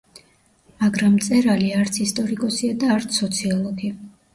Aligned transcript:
მაგრამ 0.83 1.13
მწერალი 1.19 1.69
არც 1.83 2.03
ისტორიკოსია 2.09 2.83
და 2.87 2.95
არც 2.99 3.23
სოციოლოგი. 3.23 3.99